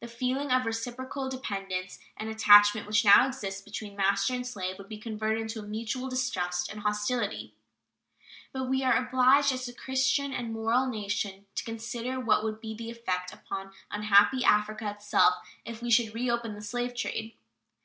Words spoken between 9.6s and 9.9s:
a